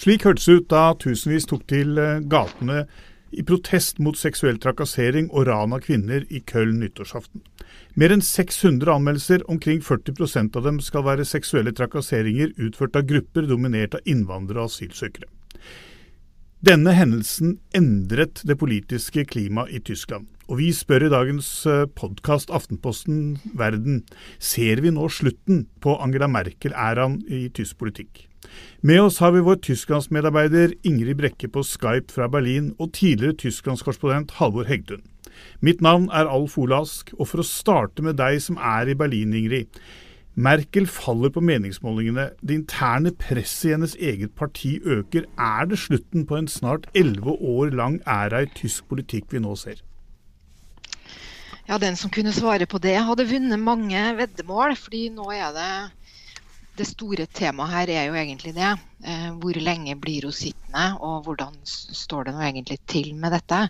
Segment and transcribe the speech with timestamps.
[0.00, 2.86] Slik hørtes det ut da tusenvis tok til eh, gatene
[3.36, 7.42] i protest mot seksuell trakassering og ran av kvinner i Köln nyttårsaften.
[8.00, 13.44] Mer enn 600 anmeldelser, omkring 40% av dem skal være seksuelle trakasseringer utført av grupper
[13.50, 15.28] dominert av innvandrere og asylsøkere.
[16.64, 20.30] Denne hendelsen endret det politiske klimaet i Tyskland.
[20.48, 24.00] Og vi spør i dagens eh, podkast Aftenposten Verden
[24.40, 28.29] ser vi nå slutten på Angela Merkel-æraen i tysk politikk.
[28.82, 34.38] Med oss har vi vår tysklandsmedarbeider Ingrid Brekke på Skype fra Berlin og tidligere tysklandskorrespondent
[34.38, 35.02] Halvor Hegdun.
[35.60, 39.34] Mitt navn er Alf Olask, og for å starte med deg som er i Berlin,
[39.36, 39.80] Ingrid.
[40.40, 42.30] Merkel faller på meningsmålingene.
[42.40, 45.26] Det interne presset i hennes eget parti øker.
[45.36, 49.56] Er det slutten på en snart elleve år lang æra i tysk politikk vi nå
[49.58, 49.82] ser?
[51.68, 54.76] Ja, Den som kunne svare på det, hadde vunnet mange veddemål.
[54.76, 55.72] fordi nå er det
[56.80, 58.70] det store temaet her er jo egentlig det.
[59.04, 63.62] Eh, hvor lenge blir hun sittende, og hvordan står det nå egentlig til med dette.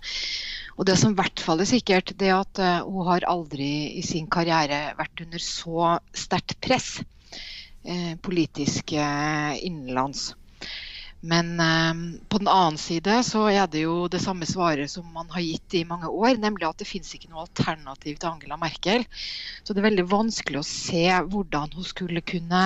[0.78, 3.98] Og Det som i hvert fall er sikkert, det er at uh, hun har aldri
[3.98, 10.30] i sin karriere vært under så sterkt press uh, politisk innenlands.
[11.20, 11.50] Men
[12.32, 15.74] på den annen side så er det jo det samme svaret som man har gitt
[15.76, 19.04] i mange år, nemlig at det finnes ikke noe alternativ til Angela Merkel.
[19.60, 22.62] Så det er veldig vanskelig å se hvordan hun skulle kunne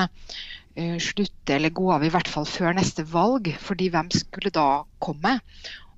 [1.03, 3.51] slutte eller gå av, i hvert fall før neste valg.
[3.59, 5.41] fordi hvem skulle da komme?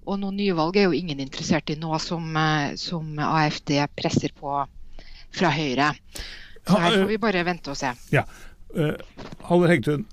[0.07, 4.35] Og noen nye valg er jo ingen interessert i nå som, eh, som AFD presser
[4.39, 4.61] på
[5.37, 5.93] fra Høyre.
[6.67, 7.93] Så her får vi bare vente og se.
[8.15, 8.23] Ja.
[8.77, 8.95] Uh,
[9.47, 10.05] Haller Hegtun,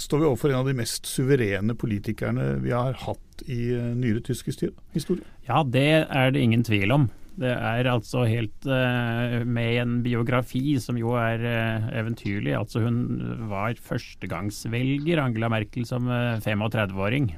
[0.00, 4.22] står vi overfor en av de mest suverene politikerne vi har hatt i uh, nyere
[4.26, 5.24] tysk historie?
[5.48, 7.08] Ja, det er det ingen tvil om.
[7.40, 12.56] Det er altså helt uh, med en biografi som jo er uh, eventyrlig.
[12.58, 17.32] Altså Hun var førstegangsvelger, Angela Merkel, som 35-åring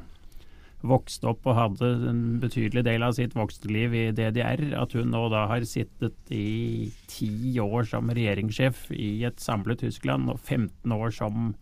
[0.86, 5.24] vokste opp og hadde en betydelig del av sitt voksenliv i DDR, at hun nå
[5.32, 7.30] da har sittet i ti
[7.62, 11.52] år som regjeringssjef i et samlet Tyskland og 15 år som,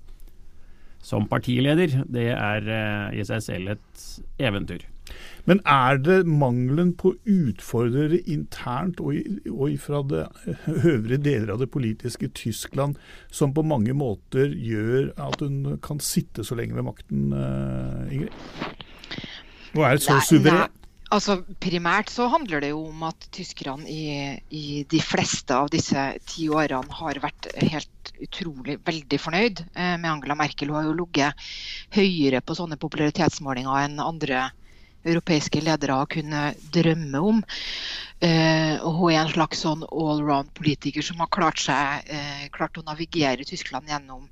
[1.03, 4.09] som partileder, det er uh, i seg selv et
[4.41, 4.87] eventyr.
[5.49, 10.27] Men er det mangelen på utfordrere internt og, i, og fra det
[10.93, 12.99] øvrige deler av det politiske Tyskland
[13.33, 18.37] som på mange måter gjør at hun kan sitte så lenge ved makten, uh, Ingrid?
[19.75, 20.69] Og er så suveren?
[21.11, 26.05] Altså, primært så handler det jo om at tyskerne i, i, de fleste av disse
[26.31, 27.91] ti årene har vært helt
[28.23, 30.71] utrolig veldig fornøyd eh, med Angela Merkel.
[30.71, 31.51] Hun har jo ligget
[31.97, 34.49] høyere på sånne popularitetsmålinger enn andre
[35.09, 37.41] europeiske ledere har kunnet drømme om.
[38.21, 42.85] Eh, og hun er en slags sånn allround-politiker som har klart, seg, eh, klart å
[42.89, 44.29] navigere Tyskland gjennom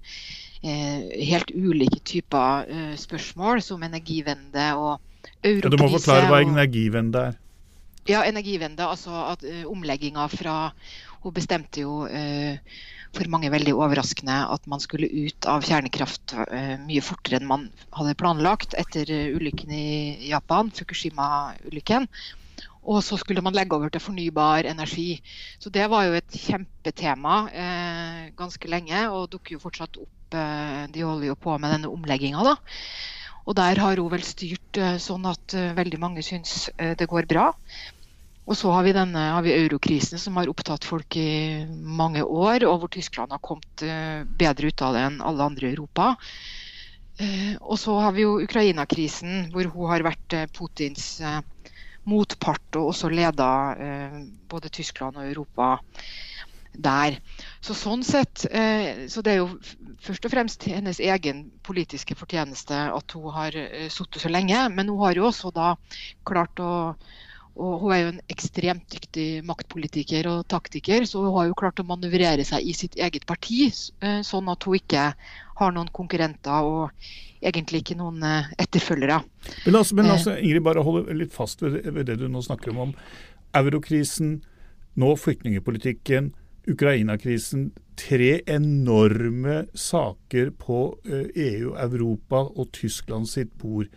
[0.59, 2.65] helt ulike typer
[2.99, 4.97] spørsmål, som energivende og
[5.39, 5.69] europrise.
[5.69, 7.37] Ja, du må forklare hva energivende er.
[8.09, 10.72] Ja, energivende, altså at uh, omlegginga fra
[11.19, 12.78] Hun bestemte jo uh,
[13.16, 17.69] for mange veldig overraskende at man skulle ut av kjernekraft uh, mye fortere enn man
[17.96, 19.88] hadde planlagt etter ulykken i
[20.30, 22.08] Japan, Fukushima-ulykken.
[22.88, 25.20] Og så skulle man legge over til fornybar energi.
[25.60, 30.32] Så det var jo et kjempetema eh, ganske lenge, og dukker jo fortsatt opp.
[30.32, 32.56] Eh, de holder jo på med denne omlegginga, da.
[33.48, 37.08] Og der har hun vel styrt eh, sånn at eh, veldig mange syns eh, det
[37.08, 37.50] går bra.
[38.48, 42.64] Og så har vi, denne, har vi eurokrisen som har opptatt folk i mange år,
[42.64, 43.84] og hvor Tyskland har kommet
[44.41, 46.14] bedre ut av det enn alle andre i Europa.
[47.60, 51.19] Og så har vi jo Ukraina-krisen, hvor hun har vært Putins
[52.09, 53.50] motpart og også leda
[54.48, 55.75] både Tyskland og Europa
[56.78, 57.19] der.
[57.60, 59.59] Så sånn sett, eh, så Det er jo
[60.00, 64.69] først og fremst hennes egen politiske fortjeneste at hun har eh, sittet så lenge.
[64.70, 65.75] Men hun har jo også da
[66.24, 66.95] klart å
[67.59, 71.81] og Hun er jo en ekstremt dyktig maktpolitiker og taktiker, så hun har jo klart
[71.83, 73.66] å manøvrere seg i sitt eget parti,
[74.01, 75.09] eh, sånn at hun ikke
[75.59, 77.10] har noen konkurrenter og
[77.43, 78.22] egentlig ikke noen
[78.59, 79.21] etterfølgere.
[79.65, 82.43] Men la oss, men la Ingrid, bare holde litt fast ved, ved det du nå
[82.47, 82.78] snakker om.
[82.78, 82.95] om
[83.59, 84.39] Eurokrisen,
[84.99, 86.33] nå flyktningepolitikken,
[86.69, 93.89] Ukraina-krisen tre enorme saker på EU, eh, e Europa og Tyskland sitt bord.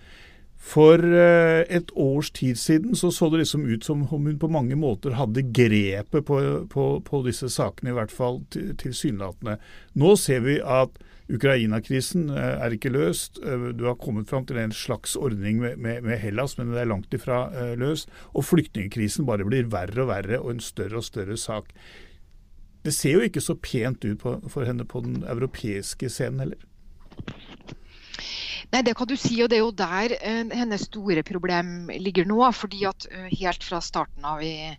[0.61, 4.49] For eh, et års tid siden så, så det liksom ut som om hun på
[4.51, 6.37] mange måter hadde grepet på,
[6.69, 9.57] på, på disse sakene, i hvert fall tilsynelatende.
[9.97, 10.99] Nå ser vi at
[11.31, 13.41] Ukraina-krisen eh, er ikke løst.
[13.41, 16.91] Du har kommet fram til en slags ordning med, med, med Hellas, men det er
[16.93, 17.47] langt ifra
[17.79, 18.13] løst.
[18.37, 21.73] Og flyktningkrisen bare blir verre og verre og en større og større sak.
[22.85, 26.61] Det ser jo ikke så pent ut på, for henne på den europeiske scenen heller.
[28.71, 32.27] Nei, Det kan du si, og det er jo der eh, hennes store problem ligger
[32.27, 32.39] nå.
[32.55, 34.71] fordi at uh, helt fra starten av i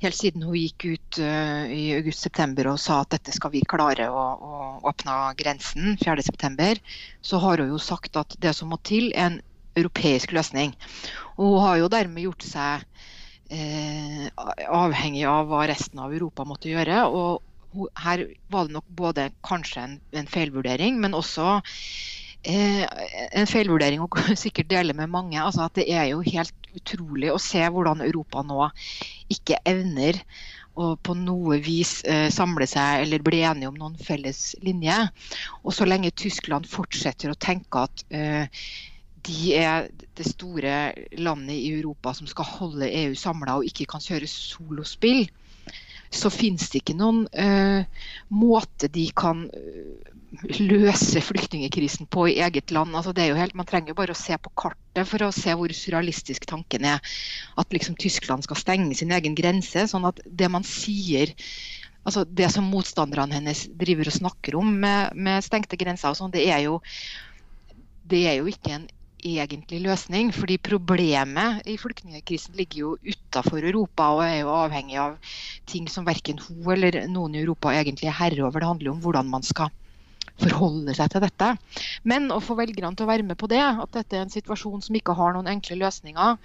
[0.00, 4.10] helt siden hun gikk ut uh, i august-september og sa at dette skal vi klare
[4.12, 4.60] å, å
[4.92, 6.80] åpne grensen 4.9,
[7.24, 9.40] så har hun jo sagt at det som må til, er en
[9.76, 10.76] europeisk løsning.
[11.38, 12.84] Og hun har jo dermed gjort seg
[13.48, 14.26] eh,
[14.68, 17.06] avhengig av hva resten av Europa måtte gjøre.
[17.08, 17.46] og
[18.02, 21.60] her var det nok både kanskje en, en feilvurdering, men også
[22.42, 24.08] en feilvurdering å
[24.44, 25.40] sikkert dele med mange.
[25.40, 28.70] altså at Det er jo helt utrolig å se hvordan Europa nå
[29.32, 30.20] ikke evner
[30.80, 34.96] å på noe vis eh, samle seg eller bli enige om noen felles linje.
[35.64, 38.46] Og så lenge Tyskland fortsetter å tenke at eh,
[39.26, 40.76] de er det store
[41.20, 45.26] landet i Europa som skal holde EU samla og ikke kan kjøre solospill,
[46.10, 50.10] så finnes det ikke noen uh, måte de kan uh,
[50.58, 52.94] løse flyktningkrisen på i eget land.
[52.96, 55.54] Altså, det er jo helt, man trenger bare å se på kartet for å se
[55.58, 57.02] hvor surrealistisk tanken er.
[57.58, 59.86] At liksom Tyskland skal stenge sin egen grense.
[59.90, 61.34] sånn at det man sier
[62.00, 66.32] altså Det som motstanderne hennes driver og snakker om med, med stengte grenser, og sånn,
[66.32, 66.78] det, er jo,
[68.08, 68.86] det er jo ikke en
[69.24, 70.32] egentlig løsning.
[70.32, 75.18] fordi problemet i flyktningkrisen ligger jo utafor Europa og er jo avhengig av
[75.66, 78.60] ting som verken hun eller noen i Europa egentlig er herre over.
[78.60, 79.70] Det handler jo om hvordan man skal
[80.40, 81.48] forholde seg til dette.
[82.08, 84.84] Men å få velgerne til å være med på det, at dette er en situasjon
[84.84, 86.38] som ikke har noen enkle løsninger,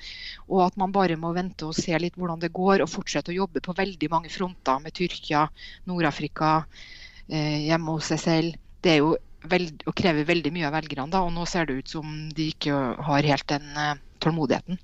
[0.50, 3.40] og at man bare må vente og se litt hvordan det går, og fortsette å
[3.40, 5.46] jobbe på veldig mange fronter med Tyrkia,
[5.90, 6.58] Nord-Afrika,
[7.30, 8.60] eh, hjemme hos seg selv.
[8.84, 9.16] Det er jo
[9.52, 11.12] veld, og krever veldig mye av velgerne.
[11.14, 12.76] Da, og nå ser det ut som de ikke
[13.08, 14.82] har helt den uh, tålmodigheten.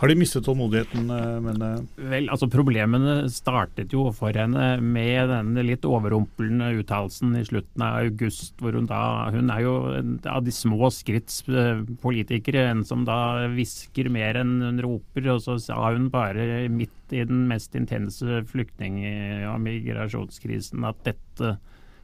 [0.00, 1.02] Har de mistet tålmodigheten?
[1.04, 7.42] mener men, Vel, altså Problemene startet jo for henne med den litt overrumplende uttalelsen i
[7.44, 8.54] slutten av august.
[8.62, 13.04] hvor Hun da, hun er jo en av de små skritts eh, politikere, en som
[13.04, 15.28] da hvisker mer enn hun roper.
[15.34, 19.04] Og så sa hun bare midt i den mest intense flyktning-
[19.50, 21.58] og migrasjonskrisen at dette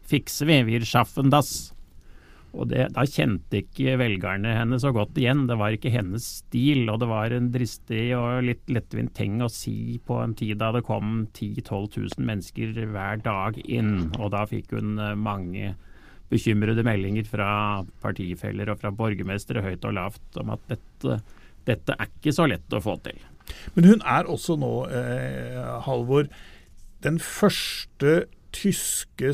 [0.05, 1.73] fikser vi, wir schaffen das.
[2.57, 5.45] Og det, Da kjente ikke velgerne henne så godt igjen.
[5.51, 6.87] Det var ikke hennes stil.
[6.93, 10.73] Og det var en dristig og litt lettvint ting å si på en tid da
[10.77, 14.09] det kom 10 000-12 000 mennesker hver dag inn.
[14.19, 15.75] Og da fikk hun eh, mange
[16.33, 17.49] bekymrede meldinger fra
[18.03, 21.21] partifeller og fra borgermestere høyt og lavt om at dette,
[21.69, 23.21] dette er ikke så lett å få til.
[23.77, 26.27] Men hun er også nå, eh, Halvor,
[27.07, 28.25] den første
[28.57, 29.33] tyske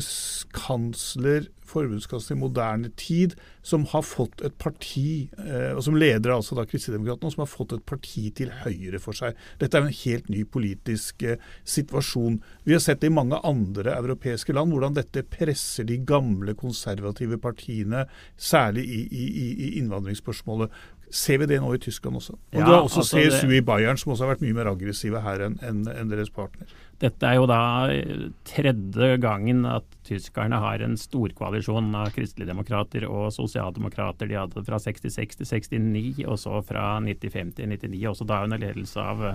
[0.53, 3.35] kansler, forbundskansler i moderne tid,
[3.65, 7.75] som har fått et parti, eh, og som leder altså da Kristendemokratene, som har fått
[7.77, 9.37] et parti til høyre for seg.
[9.61, 12.41] Dette er en helt ny politisk eh, situasjon.
[12.67, 17.39] Vi har sett det i mange andre europeiske land, hvordan dette presser de gamle konservative
[17.41, 18.05] partiene,
[18.37, 20.75] særlig i, i, i innvandringsspørsmålet.
[21.13, 22.35] Ser vi det nå i Tyskland også?
[22.35, 23.59] Og ja, du har også altså CSU det...
[23.61, 26.67] i Bayern, som også har vært mye mer aggressive her enn en, en deres partner.
[27.01, 27.61] Dette er jo da
[27.91, 34.29] eh, tredje gangen at tyskerne har en storkoalisjon av kristeligdemokrater og sosialdemokrater.
[34.29, 38.43] De hadde det fra 66 til 69, og så fra 95 til 99, også da
[38.45, 39.25] under ledelse av,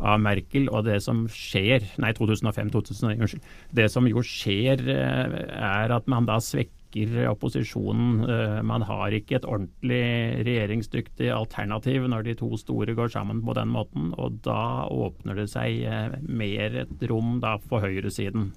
[0.00, 0.70] av Merkel.
[0.72, 3.54] Og det som skjer Nei, 2005, 2009, unnskyld.
[3.76, 8.30] Det som jo skjer, eh, er at man da svekker svekker opposisjonen.
[8.30, 13.54] Eh, man har ikke et ordentlig regjeringsdyktig alternativ når de to store går sammen på
[13.54, 14.14] den måten.
[14.18, 18.52] Og da åpner det seg eh, mer et rom da for høyresiden.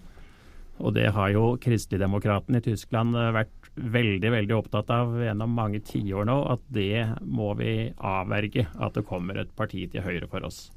[0.79, 5.79] Og det har jo kristeligdemokratene i Tyskland eh, vært veldig veldig opptatt av gjennom mange
[5.81, 8.67] tiår nå, at det må vi avverge.
[8.77, 10.71] At det kommer et parti til høyre for oss.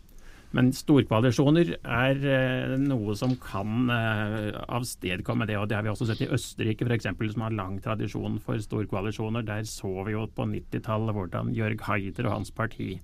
[0.57, 5.59] Men storkoalisjoner er eh, noe som kan eh, avstedkomme det.
[5.61, 9.45] og Det har vi også sett i Østerrike, f.eks., som har lang tradisjon for storkoalisjoner.
[9.45, 12.95] Der så vi jo på 90-tallet hvordan Jørg Haider og hans parti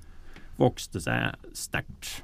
[0.61, 2.23] vokste seg sterkt.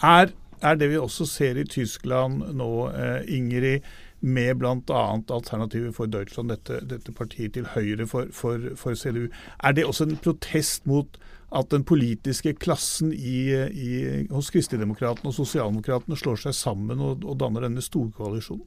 [0.00, 0.32] Er,
[0.62, 3.84] er, det vi også ser i Tyskland nå, eh, Ingrid,
[4.20, 5.02] med bl.a.
[5.32, 9.28] Alternativet for Deutschland, dette, dette, partiet til høyre for, for, for CDU,
[9.64, 11.16] er det også en protest mot
[11.50, 13.90] at den politiske klassen i, i,
[14.30, 18.66] hos Kristendemokratene og Sosialdemokratene slår seg sammen og, og danner denne storkoalisjonen.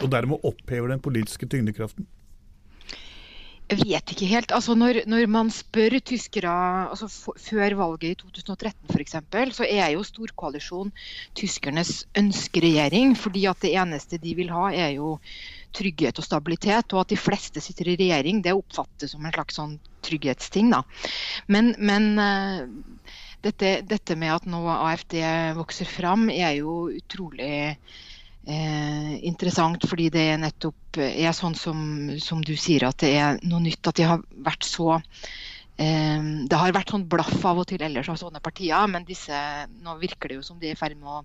[0.00, 2.08] Og dermed opphever den politiske tyngdekraften.
[3.72, 4.52] Jeg vet ikke helt.
[4.52, 6.50] Altså når, når, man spør tyskere
[6.92, 7.06] altså
[7.40, 9.14] før valget i 2013 f.eks.,
[9.56, 10.90] så er jo storkoalisjon
[11.38, 13.14] tyskernes ønskeregjering.
[13.16, 15.14] fordi at det eneste de vil ha, er jo
[15.72, 16.92] trygghet og stabilitet.
[16.92, 20.72] Og at de fleste sitter i regjering, det oppfattes som en slags sånn trygghetsting.
[20.74, 20.82] Da.
[21.52, 22.66] Men, men uh,
[23.42, 25.18] dette, dette, med at nå AFD
[25.58, 27.52] vokser fram, er jo utrolig
[28.46, 31.80] eh, interessant, fordi det er nettopp er sånn som,
[32.22, 33.82] som, du sier, at det er noe nytt.
[33.88, 38.10] At de har vært så eh, Det har vært sånn blaff av og til ellers
[38.12, 39.42] av sånne partier, men disse,
[39.82, 41.22] nå virker det jo som de er i ferd med å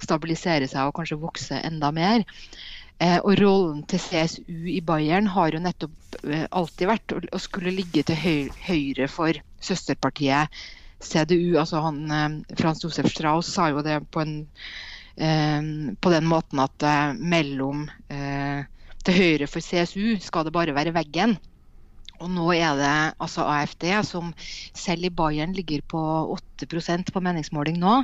[0.00, 2.24] stabilisere seg og kanskje vokse enda mer.
[3.00, 7.72] Eh, og rollen til CSU i Bayern har jo nettopp eh, alltid vært å, skulle
[7.72, 10.52] ligge til høy, høyre for søsterpartiet
[11.00, 11.56] CDU.
[11.62, 14.38] Altså han, eh, Frans Josef Strauss sa jo det på en
[15.20, 16.84] på den måten at
[17.18, 21.34] mellom til høyre for CSU skal det bare være veggen.
[22.20, 24.32] Og nå er det altså AFD som
[24.76, 26.02] selv i Bayern ligger på
[26.60, 28.02] 8% på meningsmåling nå.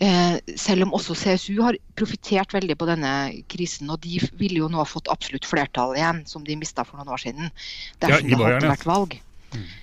[0.00, 3.12] Eh, selv om også CSU har profitert veldig på denne
[3.52, 3.92] krisen.
[3.92, 7.12] Og de ville jo nå ha fått absolutt flertall igjen, som de mista for noen
[7.12, 7.52] år siden.
[8.00, 9.20] Dersom ja, det hadde vært valg.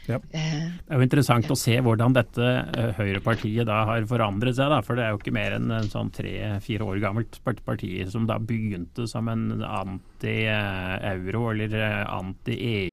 [0.06, 0.20] Ja.
[0.36, 4.72] Eh, det er jo interessant å se hvordan dette uh, høyrepartiet da har forandret seg.
[4.74, 8.28] Da, for det er jo ikke mer enn en sånn tre-fire år gammelt parti som
[8.30, 12.93] da begynte som en anti-euro eller eh, anti-EU.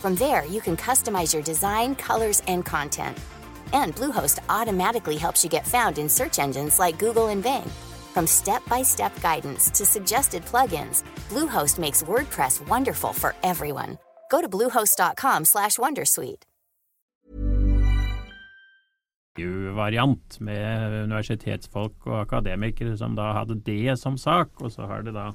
[0.00, 3.18] From there, you can customize your design, colors, and content.
[3.74, 7.70] And Bluehost automatically helps you get found in search engines like Google and Bing.
[8.14, 13.98] From step-by-step guidance to suggested plugins, Bluehost makes WordPress wonderful for everyone.
[14.30, 16.44] Go to bluehost.com/wondersuite.
[19.74, 25.14] variant med universitetsfolk og akademikere som da hadde det som sak, og så har det
[25.14, 25.32] da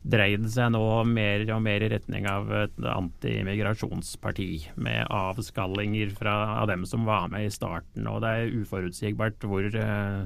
[0.00, 6.70] dreid seg nå mer og mer i retning av et anti-immigrasjonsparti, med avskallinger fra, av
[6.72, 8.08] dem som var med i starten.
[8.08, 10.24] Og det er uforutsigbart hvor uh,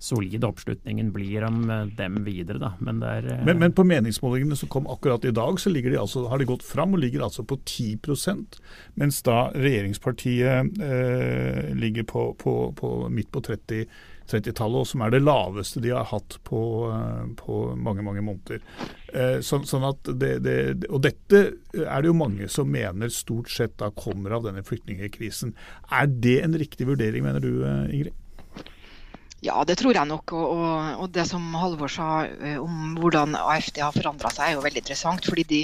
[0.00, 2.62] solid oppslutningen blir om uh, dem videre.
[2.62, 2.72] Da.
[2.80, 6.24] Men, er, uh, men, men, på meningsmålingene som kom akkurat i dag, så de altså,
[6.32, 8.00] har de gått fram og ligger altså på 10
[8.96, 10.80] mens da regjeringspartiet
[11.76, 13.84] ligger på, på, på midt på 30
[14.30, 18.62] 30-tallet, og som er det laveste de har hatt på, eh, på mange mange måneder.
[19.12, 20.56] Eh, så, sånn at det, det,
[20.88, 25.54] og dette er det jo mange som mener stort sett da kommer av denne flyktningkrisen.
[25.92, 28.20] Er det en riktig vurdering, mener du eh, Ingrid?
[29.44, 30.32] Ja, det tror jeg nok.
[30.32, 30.64] Og,
[31.02, 32.24] og, det som Halvor sa
[32.62, 35.28] om hvordan AFD har forandra seg, er jo veldig interessant.
[35.28, 35.62] fordi de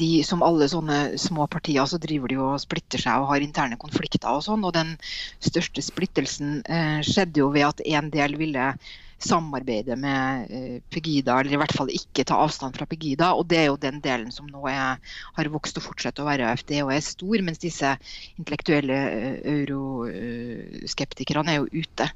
[0.00, 3.78] de, som alle sånne små partier, så driver de og splitter seg og har interne
[3.80, 4.64] konflikter og sånn.
[4.66, 4.94] Og den
[5.42, 8.72] største splittelsen eh, skjedde jo ved at en del ville
[9.20, 13.32] samarbeide med eh, Pegida, eller i hvert fall ikke ta avstand fra Pegida.
[13.36, 14.96] Og det er jo den delen som nå er,
[15.36, 17.92] har vokst og fortsetter å være AFD og er stor, mens disse
[18.40, 22.08] intellektuelle eh, euroskeptikerne er jo ute.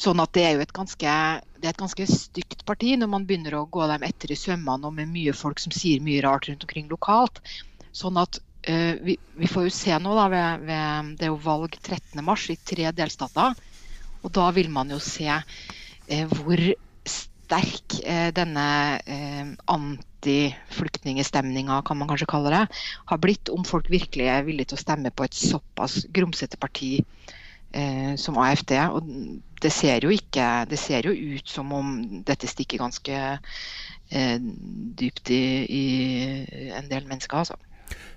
[0.00, 1.14] Sånn at det er jo et ganske,
[1.58, 4.86] det er et ganske stygt parti når man begynner å gå dem etter i sømmene
[4.86, 7.42] og med mye folk som sier mye rart rundt omkring lokalt.
[7.96, 8.38] Sånn at
[8.68, 12.52] uh, vi, vi, får jo se nå, da, ved, ved, det er jo valg 13.3
[12.52, 13.56] i tre delstater.
[14.22, 16.60] Og da vil man jo se Eh, hvor
[17.46, 22.64] sterk eh, denne eh, antiflyktningstemninga, kan man kanskje kalle det,
[23.10, 26.92] har blitt, om folk virkelig er villige til å stemme på et såpass grumsete parti
[28.16, 28.72] som AFD.
[28.94, 29.02] Og
[29.60, 31.86] det ser jo ikke Det ser jo ut som om
[32.24, 33.16] dette stikker ganske
[34.96, 35.84] dypt i, i
[36.72, 37.56] en del mennesker, altså.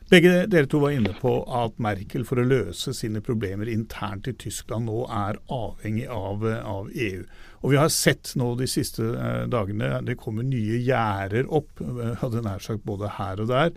[0.10, 4.34] Begge dere to var inne på at Merkel for å løse sine problemer internt i
[4.42, 7.22] Tyskland nå er avhengig av, av EU.
[7.62, 12.16] Og Vi har sett nå de siste eh, dagene det kommer nye gjerder opp, eh,
[12.24, 13.76] hadde nær sagt både her og der.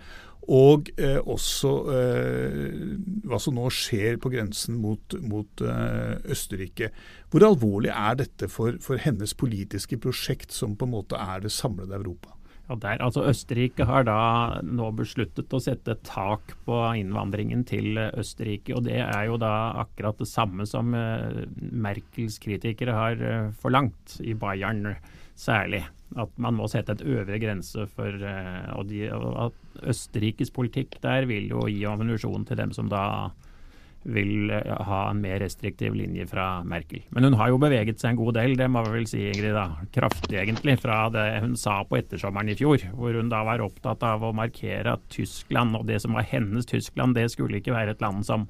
[0.50, 2.66] Og eh, også eh,
[3.28, 6.94] hva som nå skjer på grensen mot, mot eh, Østerrike.
[7.28, 11.52] Hvor alvorlig er dette for, for, hennes politiske prosjekt, som på en måte er det
[11.52, 12.32] samlede Europa?
[12.72, 18.72] Ja, der, altså Østerrike har da nå besluttet å sette tak på innvandringen til Østerrike.
[18.78, 24.16] og Det er jo da akkurat det samme som eh, Merkels kritikere har eh, forlangt,
[24.24, 24.94] i Bayern
[25.36, 25.82] særlig
[26.16, 29.52] at man må sette et øvre grense for eh, og, de, og
[29.84, 33.04] Østerrikes politikk der vil jo gi ammunisjon til dem som da
[34.02, 37.04] vil eh, ha en mer restriktiv linje fra Merkel.
[37.14, 39.54] Men hun har jo beveget seg en god del, det må vi vel si, Ingrid.
[39.56, 42.88] da, Kraftig, egentlig, fra det hun sa på ettersommeren i fjor.
[42.96, 46.68] Hvor hun da var opptatt av å markere at Tyskland, og det som var hennes
[46.68, 48.48] Tyskland, det skulle ikke være et land som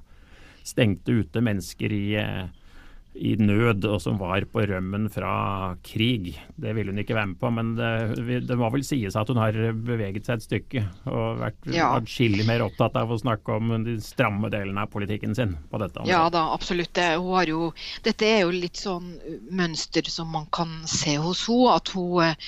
[0.66, 2.44] stengte ute mennesker i eh,
[3.14, 5.32] i nød, og som var på rømmen fra
[5.84, 6.30] krig.
[6.56, 9.40] Det ville hun ikke være med på, men det, det må vel sies at hun
[9.40, 10.84] har beveget seg et stykke.
[11.12, 11.90] Og vært ja.
[11.98, 16.00] atskillig mer opptatt av å snakke om de stramme delene av politikken sin på dette
[16.00, 16.14] området.
[16.14, 16.94] Ja da, absolutt.
[16.96, 17.10] Det,
[17.50, 17.68] jo,
[18.06, 19.12] dette er jo litt sånn
[19.52, 21.76] mønster som man kan se hos henne.
[21.76, 22.38] At hun,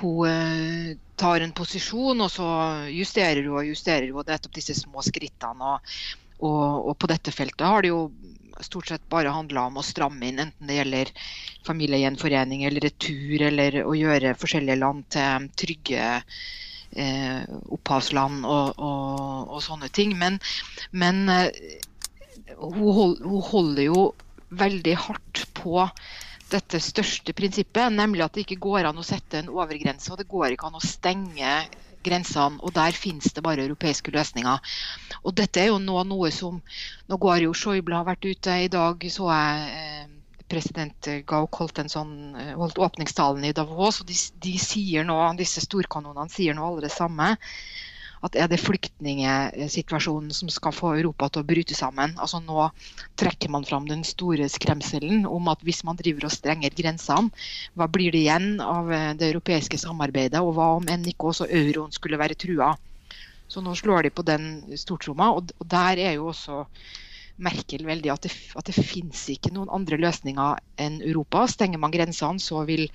[0.00, 2.48] hun eh, tar en posisjon, og så
[2.88, 4.24] justerer hun og justerer hun.
[4.24, 5.76] Det nettopp disse små skrittene.
[5.76, 5.94] og,
[6.38, 8.06] og, og på dette feltet har det jo
[8.66, 11.12] stort sett bare handla om å stramme inn, enten det gjelder
[11.66, 16.06] familiegjenforening eller retur, eller å gjøre forskjellige land til trygge
[16.92, 17.42] eh,
[17.78, 20.16] opphavsland og, og, og, sånne ting.
[20.18, 20.38] Men,
[20.90, 21.50] men eh,
[22.56, 24.06] hun, hold, hun holder jo
[24.48, 25.84] veldig hardt på
[26.48, 30.08] dette største prinsippet, nemlig at det ikke går an å sette en overgrense.
[30.12, 31.58] Og det går ikke an å stenge
[32.04, 34.76] grensene, og der finnes det bare europeiske løsninger.
[35.22, 36.62] Og dette er jo nå noe som
[37.08, 40.08] Nå går jo Schäuble har vært ute i dag, så jeg eh,
[40.48, 45.64] president Gauk holdt, sånn, eh, holdt åpningstalen i Davos, og de, de sier nå, disse
[45.64, 47.34] storkanonene sier nå alle det samme
[48.26, 52.16] at er det flyktningsituasjonen som skal få Europa til å bryte sammen?
[52.18, 52.68] Altså Nå
[53.20, 57.32] trekker man fram den store skremselen om at hvis man driver og strenger grensene,
[57.78, 60.42] hva blir det igjen av eh, det europeiske samarbeidet?
[60.42, 62.74] Og hva om enn ikke også euroen skulle være trua?
[63.48, 66.66] Så nå slår de på den stortromma, og der er jo også
[67.38, 71.44] Merkel veldig at det, at det finnes ikke noen andre løsninger enn Europa.
[71.50, 72.88] Stenger man grensene, så vil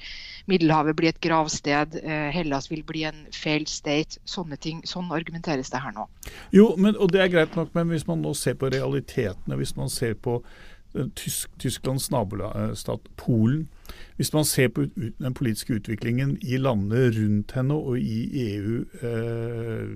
[0.52, 1.96] Middelhavet bli et gravsted.
[2.04, 4.20] Eh, Hellas vil bli en failed state.
[4.28, 4.84] Sånne ting.
[4.88, 6.10] Sånn argumenteres det her nå.
[6.56, 9.76] Jo, men, og det er greit nok, men hvis man nå ser på realitetene, hvis
[9.80, 13.70] man ser på eh, Tysk, Tysklands nabostat Polen.
[14.18, 19.88] Hvis man ser på den politiske utviklingen i landene rundt henne og i EU, eh,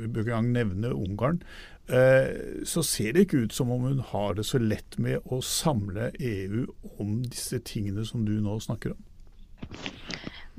[0.00, 1.42] vi bør ikke engang nevne Ungarn,
[1.90, 6.12] så ser det ikke ut som om hun har det så lett med å samle
[6.14, 6.66] EU
[7.02, 9.00] om disse tingene som du nå snakker om.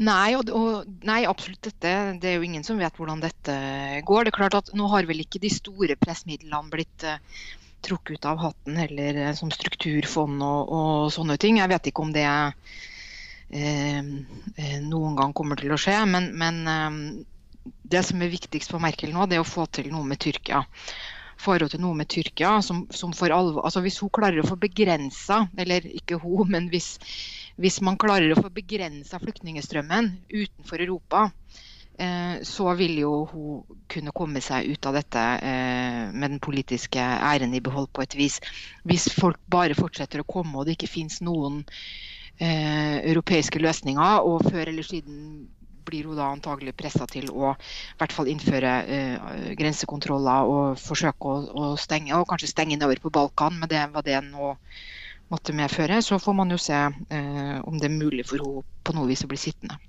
[0.02, 1.90] Nei, og, og, nei, absolutt dette.
[2.22, 3.56] Det er jo ingen som vet hvordan dette
[4.08, 4.26] går.
[4.26, 7.20] Det er klart at Nå har vel ikke de store pressmidlene blitt uh,
[7.86, 11.60] trukket ut av hatten heller, uh, som strukturfond og, og, sånne ting.
[11.62, 12.54] Jeg vet ikke om det uh,
[14.88, 16.00] noen gang kommer til å skje.
[16.10, 16.56] Men, men
[17.62, 20.64] det som er viktigst for Merkel nå, det er å få til noe med Tyrkia
[21.42, 22.60] forhold til noe med Tyrkia.
[22.66, 26.70] Som, som for alvor, altså Hvis hun klarer å få begrensa, eller ikke hun, men
[26.74, 26.94] hvis,
[27.62, 31.26] hvis man klarer å få begrensa flyktningstrømmen utenfor Europa,
[31.98, 37.02] eh, så vil jo hun kunne komme seg ut av dette eh, med den politiske
[37.02, 38.40] æren i behold på et vis.
[38.88, 41.64] Hvis folk bare fortsetter å komme og det ikke finnes noen
[42.40, 45.50] eh, europeiske løsninger, og før eller siden
[45.92, 51.36] blir hun da antagelig pressa til å i hvert fall innføre eh, grensekontroller og forsøke
[51.36, 54.56] å, å, stenge, og kanskje stenge nedover på Balkan Men det var det nå
[55.32, 56.02] måtte medføre.
[56.04, 59.24] Så får man jo se eh, om det er mulig for henne på noe vis
[59.24, 59.80] å bli sittende.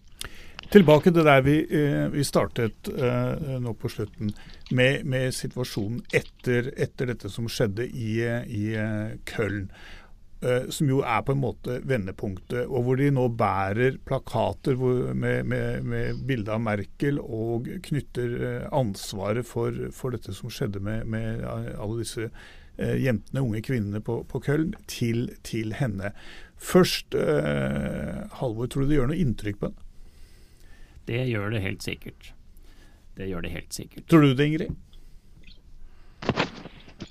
[0.73, 4.31] Tilbake til der vi, eh, vi startet eh, nå på slutten,
[4.71, 9.67] med, med situasjonen etter, etter, dette som skjedde i, i eh, Köln.
[10.43, 14.75] Eh, som jo er på en måte vendepunktet, og hvor de nå bærer plakater
[15.15, 20.83] med, med, med bilde av Merkel og knytter eh, ansvaret for, for dette som skjedde
[20.83, 26.11] med, med alle disse eh, jentene, unge kvinnene på, på Köln, til, til, henne.
[26.59, 29.91] Først, eh, Halvor, tror du det gjør noe inntrykk på henne?
[31.07, 32.33] Det gjør det helt sikkert.
[33.15, 34.11] Det gjør det helt sikkert.
[34.11, 34.75] Tror du det, Ingrid?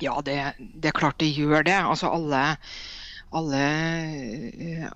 [0.03, 1.79] Ja, det, det er klart det gjør det.
[1.79, 2.41] Altså alle
[3.31, 3.59] alle
[4.59, 4.87] eh,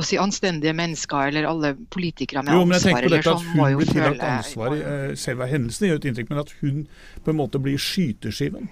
[0.00, 3.58] si, anstendige mennesker eller alle politikere med jo, men jeg tenker på dette sånn, at
[3.58, 6.78] hun blir tillagt ansvar i uh, selve hendelsen, gjør et inntrykk, men at hun
[7.26, 8.70] på en måte blir skyteskiven.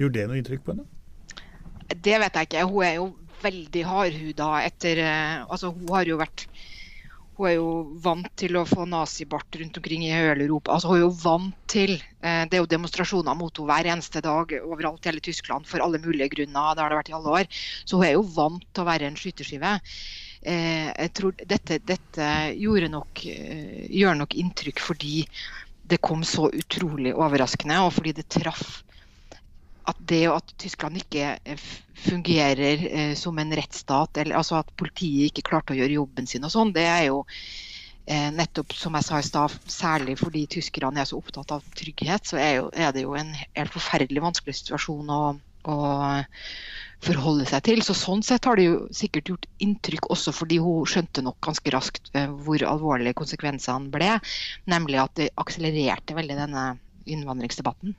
[0.00, 0.88] Gjør det noe inntrykk på henne?
[1.94, 2.66] Det vet jeg ikke.
[2.68, 3.08] Hun er jo
[3.44, 6.46] veldig hardhuda etter uh, Altså, hun har jo vært
[7.34, 7.70] hun er jo
[8.04, 10.74] vant til å få nazibart rundt omkring i hele Europa.
[10.74, 14.22] Altså, hun er jo vant til eh, Det er jo demonstrasjoner mot henne hver eneste
[14.24, 16.74] dag overalt i hele Tyskland for alle mulige grunner.
[16.74, 17.50] Det har det vært i alle år.
[17.82, 19.74] Så hun er jo vant til å være en skyteskive.
[20.44, 22.30] Eh, jeg tror dette, dette
[22.92, 25.24] nok, eh, gjør nok inntrykk fordi
[25.84, 28.84] det kom så utrolig overraskende, og fordi det traff
[29.90, 31.68] at det at Tyskland ikke eh,
[32.04, 36.46] fungerer eh, som en rettsstat, eller altså at politiet ikke klarte å gjøre jobben sin
[36.46, 37.22] og sånn, det er jo
[38.06, 42.30] eh, nettopp som jeg sa i stad, særlig fordi tyskerne er så opptatt av trygghet,
[42.30, 45.20] så er, jo, er det jo en helt forferdelig vanskelig situasjon å,
[45.68, 45.76] å,
[47.04, 47.82] forholde seg til.
[47.84, 51.74] Så Sånn sett har det jo sikkert gjort inntrykk også fordi hun skjønte nok ganske
[51.74, 54.14] raskt eh, hvor alvorlige konsekvensene ble,
[54.70, 56.64] nemlig at det akselererte veldig denne
[57.04, 57.92] innvandringsdebatten.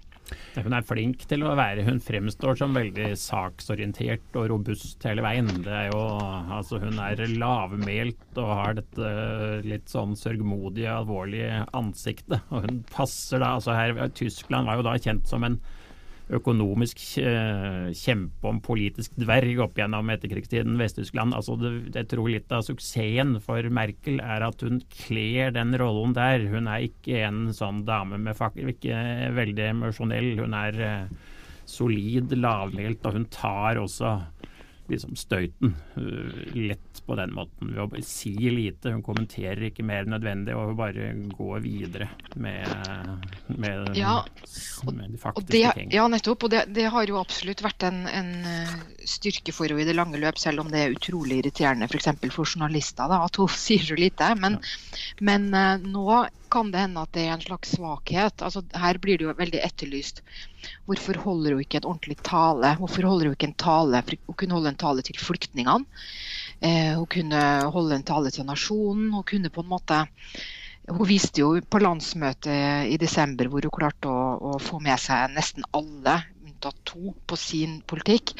[0.56, 5.50] Hun er flink til å være Hun fremstår som veldig saksorientert og robust hele veien.
[5.68, 6.02] Er jo,
[6.58, 9.14] altså hun er lavmælt og har dette
[9.68, 12.42] litt sånn sørgmodige, alvorlige ansiktet.
[12.50, 15.60] Og hun passer da altså her, Tyskland var jo da kjent som en
[16.34, 21.36] økonomisk eh, kjempe om politisk dverg opp gjennom etterkrigstiden Vest-Tyskland.
[21.38, 26.48] Altså jeg tror litt av suksessen for Merkel er at hun kler den rollen der.
[26.50, 28.98] Hun er ikke en sånn dame med fak ikke
[29.38, 30.32] veldig emosjonell.
[30.42, 31.32] Hun er eh,
[31.70, 34.18] solid, lavmælt, og hun tar også
[34.92, 37.74] liksom støyten uh, lett på den måten.
[37.76, 38.94] Ved å si lite.
[38.94, 42.70] Hun kommenterer ikke mer nødvendig, og hun bare går videre med,
[43.48, 44.18] med, ja,
[44.92, 45.92] med de faktiske det, ting.
[45.96, 46.48] Ja, nettopp.
[46.48, 49.98] Og det, det, har jo absolutt vært en, en eh, styrke for henne i det
[49.98, 52.12] lange løp, selv om det er utrolig irriterende f.eks.
[52.16, 54.32] For, for journalister da, at hun sier så lite.
[54.42, 55.06] Men, ja.
[55.32, 58.44] men uh, nå kan det hende at det er en slags svakhet.
[58.46, 60.22] Altså, her blir det jo veldig etterlyst.
[60.88, 62.76] Hvorfor holder hun ikke en ordentlig tale?
[62.80, 64.04] Hvorfor holder hun ikke en tale?
[64.26, 66.04] Hun kunne holde en tale til flyktningene.
[66.64, 67.42] Eh, hun kunne
[67.76, 69.12] holde en tale til nasjonen.
[69.14, 70.06] Hun kunne på en måte
[70.86, 75.34] hun viste jo på landsmøtet i desember hvor hun klarte å, å få med seg
[75.34, 78.36] nesten alle, unntatt to, på sin politikk.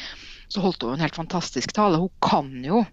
[0.46, 1.98] Så holdt hun en helt fantastisk tale.
[1.98, 2.84] Hun kan jo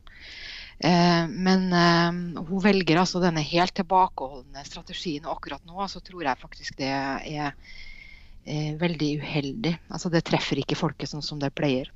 [1.30, 5.26] men eh, hun velger altså denne helt tilbakeholdne strategien.
[5.26, 7.52] Og akkurat nå så tror jeg faktisk det er
[8.46, 9.76] eh, veldig uheldig.
[9.90, 11.92] Altså Det treffer ikke folket sånn som det pleier.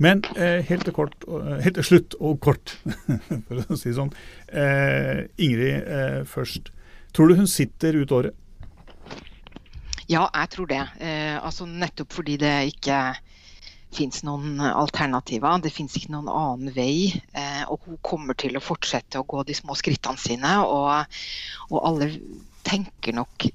[0.00, 1.12] Men helt til, kort,
[1.60, 2.72] helt til slutt og kort,
[3.50, 4.12] for å si det sånn.
[5.36, 5.90] Ingrid
[6.24, 6.70] først.
[7.12, 8.32] Tror du hun sitter ut året?
[10.08, 10.80] Ja, jeg tror det.
[11.44, 13.02] altså Nettopp fordi det ikke
[13.94, 15.58] fins noen alternativer.
[15.62, 17.10] Det fins ikke noen annen vei.
[17.34, 20.54] Eh, og hun kommer til å fortsette å gå de små skrittene sine.
[20.66, 21.18] Og,
[21.70, 22.12] og alle
[22.66, 23.50] tenker nok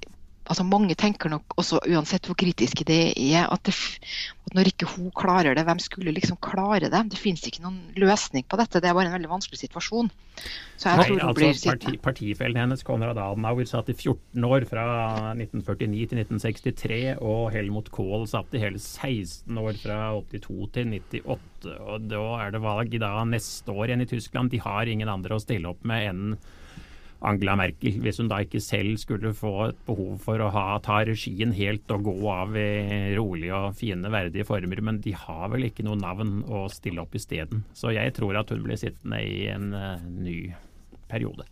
[0.46, 4.88] altså Mange tenker nok også, uansett hvor kritiske det er, at, det, at, når ikke
[4.94, 7.02] hun klarer det, hvem skulle liksom klare det?
[7.12, 8.82] Det finnes ikke noen løsning på dette.
[8.82, 10.10] Det er bare en veldig vanskelig situasjon.
[10.76, 14.48] Så jeg Nei, tror hun altså, blir parti, Partifellen hennes, Konrad Adenauer, satt i 14
[14.48, 14.86] år fra
[15.34, 21.72] 1949 til 1963, og Helmut Kohl satt i hele 16 år fra 82 til 98.
[21.80, 24.52] og Da er det valg da neste år igjen i Tyskland.
[24.52, 26.38] De har ingen andre å stille opp med enn
[27.24, 31.00] Angela Merkel, hvis hun da ikke selv skulle få et behov for å ha, ta
[31.08, 34.82] regien helt og gå av i rolige og fine, verdige former.
[34.84, 37.64] Men de har vel ikke noe navn å stille opp isteden.
[37.76, 40.40] Så jeg tror at hun blir sittende i en uh, ny
[41.10, 41.48] periode.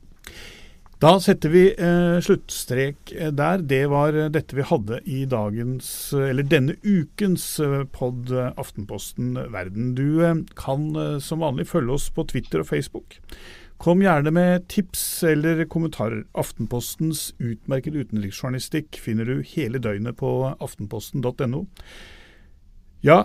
[1.05, 3.65] Da setter vi eh, sluttstrek eh, der.
[3.67, 7.45] Det var eh, dette vi hadde i dagens, eller denne ukens
[7.93, 9.93] pod Aftenposten Verden.
[9.99, 10.23] Du
[10.57, 10.87] kan
[11.21, 13.19] som vanlig følge oss på Twitter og Facebook.
[13.85, 16.23] Kom gjerne med tips eller kommentarer.
[16.33, 21.61] Aftenpostens utmerkede utenriksjournalistikk finner du hele døgnet på aftenposten.no.
[23.05, 23.19] Ja,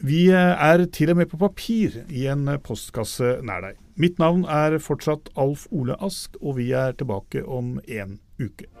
[0.00, 3.82] vi er til og med på papir i en postkasse nær deg.
[4.00, 8.72] Mitt navn er fortsatt Alf Ole Ask, og vi er tilbake om en uke.